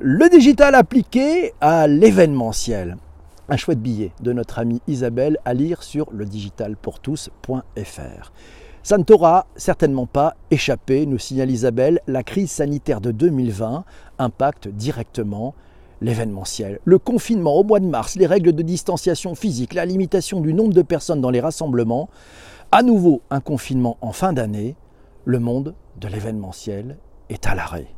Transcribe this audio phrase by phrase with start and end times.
[0.00, 2.98] Le digital appliqué à l'événementiel.
[3.48, 8.32] Un chouette billet de notre amie Isabelle à lire sur ledigitalpourtous.fr.
[8.84, 13.84] Ça ne t'aura certainement pas échappé, nous signale Isabelle, la crise sanitaire de 2020
[14.20, 15.56] impacte directement
[16.00, 16.78] l'événementiel.
[16.84, 20.74] Le confinement au mois de mars, les règles de distanciation physique, la limitation du nombre
[20.74, 22.08] de personnes dans les rassemblements,
[22.70, 24.76] à nouveau un confinement en fin d'année,
[25.24, 26.98] le monde de l'événementiel
[27.30, 27.97] est à l'arrêt.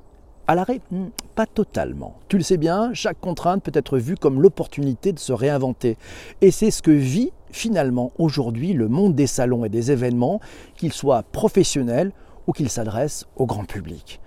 [0.51, 2.17] À l'arrêt hmm, Pas totalement.
[2.27, 5.97] Tu le sais bien, chaque contrainte peut être vue comme l'opportunité de se réinventer.
[6.41, 10.41] Et c'est ce que vit finalement aujourd'hui le monde des salons et des événements,
[10.77, 12.11] qu'ils soient professionnels
[12.49, 14.19] ou qu'ils s'adressent au grand public.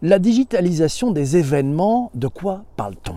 [0.00, 3.16] La digitalisation des événements, de quoi parle-t-on?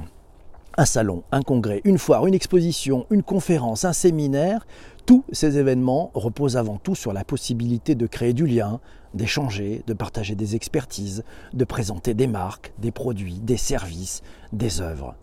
[0.79, 4.65] Un salon, un congrès, une foire, une exposition, une conférence, un séminaire,
[5.11, 8.79] tous ces événements reposent avant tout sur la possibilité de créer du lien,
[9.13, 14.21] d'échanger, de partager des expertises, de présenter des marques, des produits, des services,
[14.53, 15.15] des œuvres.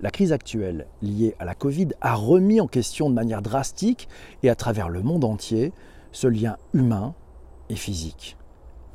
[0.00, 4.08] La crise actuelle liée à la Covid a remis en question de manière drastique
[4.44, 5.72] et à travers le monde entier
[6.12, 7.12] ce lien humain
[7.68, 8.36] et physique.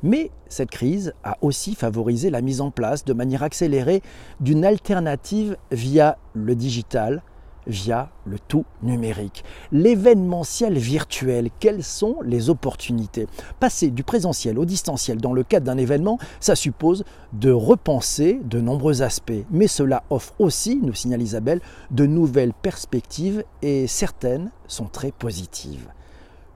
[0.02, 4.00] Mais cette crise a aussi favorisé la mise en place de manière accélérée
[4.40, 7.22] d'une alternative via le digital,
[7.66, 9.44] via le tout numérique.
[9.70, 13.26] L'événementiel virtuel, quelles sont les opportunités?
[13.60, 18.60] Passer du présentiel au distanciel dans le cadre d'un événement, ça suppose de repenser de
[18.60, 19.32] nombreux aspects.
[19.50, 21.60] Mais cela offre aussi, nous signale Isabelle,
[21.90, 25.88] de nouvelles perspectives et certaines sont très positives.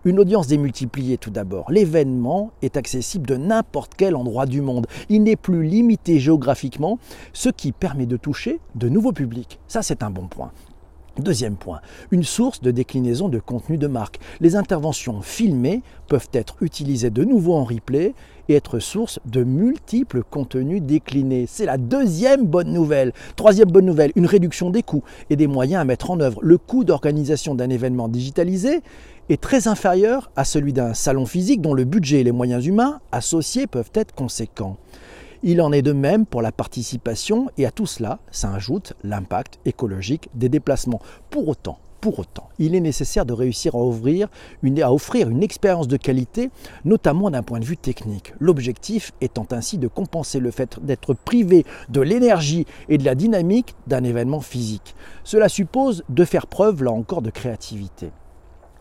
[0.04, 1.68] Une audience démultipliée tout d'abord.
[1.68, 4.86] L'événement est accessible de n'importe quel endroit du monde.
[5.08, 7.00] Il n'est plus limité géographiquement,
[7.32, 9.58] ce qui permet de toucher de nouveaux publics.
[9.66, 10.52] Ça, c'est un bon point.
[11.18, 14.18] Deuxième point, une source de déclinaison de contenu de marque.
[14.40, 18.14] Les interventions filmées peuvent être utilisées de nouveau en replay
[18.50, 21.46] et être source de multiples contenus déclinés.
[21.48, 23.14] C'est la deuxième bonne nouvelle.
[23.34, 26.38] Troisième bonne nouvelle, une réduction des coûts et des moyens à mettre en œuvre.
[26.42, 28.82] Le coût d'organisation d'un événement digitalisé
[29.30, 33.00] est très inférieur à celui d'un salon physique dont le budget et les moyens humains
[33.10, 34.76] associés peuvent être conséquents.
[35.48, 40.28] Il en est de même pour la participation et à tout cela s'ajoute l'impact écologique
[40.34, 41.00] des déplacements.
[41.30, 44.26] Pour autant, pour autant, il est nécessaire de réussir à, ouvrir
[44.64, 46.50] une, à offrir une expérience de qualité,
[46.84, 48.34] notamment d'un point de vue technique.
[48.40, 53.76] L'objectif étant ainsi de compenser le fait d'être privé de l'énergie et de la dynamique
[53.86, 54.96] d'un événement physique.
[55.22, 58.10] Cela suppose de faire preuve, là encore, de créativité.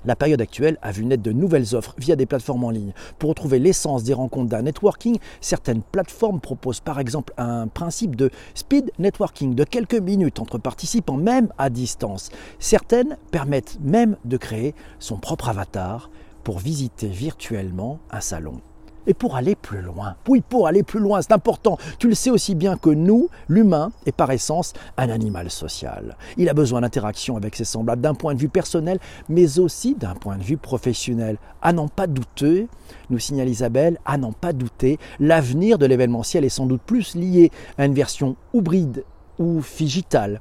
[0.06, 2.94] La période actuelle a vu naître de nouvelles offres via des plateformes en ligne.
[3.18, 8.30] Pour retrouver l'essence des rencontres d'un networking, certaines plateformes proposent par exemple un principe de
[8.54, 12.30] speed networking de quelques minutes entre participants, même à distance.
[12.60, 16.10] Certaines permettent même de créer son propre avatar
[16.44, 18.62] pour visiter virtuellement un salon.
[19.08, 21.78] Et pour aller plus loin, oui, pour aller plus loin, c'est important.
[22.00, 26.18] Tu le sais aussi bien que nous, l'humain est par essence un animal social.
[26.38, 29.00] Il a besoin d'interaction avec ses semblables d'un point de vue personnel,
[29.30, 31.38] mais aussi d'un point de vue professionnel.
[31.62, 32.68] À n'en pas douter,
[33.10, 37.52] nous signale Isabelle, à n'en pas douter, l'avenir de l'événementiel est sans doute plus lié
[37.78, 39.04] à une version hybride
[39.38, 40.40] ou digitale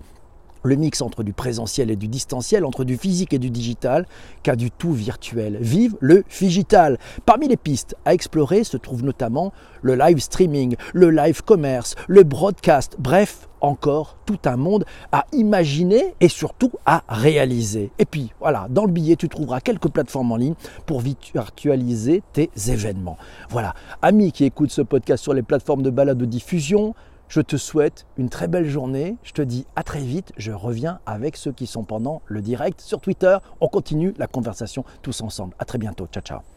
[0.64, 4.06] le mix entre du présentiel et du distanciel, entre du physique et du digital,
[4.42, 5.58] qu'à du tout virtuel.
[5.60, 6.98] Vive le digital.
[7.24, 12.22] Parmi les pistes à explorer se trouve notamment le live streaming, le live commerce, le
[12.22, 17.90] broadcast, bref, encore tout un monde à imaginer et surtout à réaliser.
[17.98, 20.54] Et puis voilà, dans le billet, tu trouveras quelques plateformes en ligne
[20.86, 23.16] pour virtualiser tes événements.
[23.50, 26.94] Voilà, amis qui écoutent ce podcast sur les plateformes de balade de diffusion,
[27.34, 29.16] je te souhaite une très belle journée.
[29.24, 30.32] Je te dis à très vite.
[30.36, 33.36] Je reviens avec ceux qui sont pendant le direct sur Twitter.
[33.60, 35.52] On continue la conversation tous ensemble.
[35.58, 36.06] À très bientôt.
[36.06, 36.53] Ciao, ciao.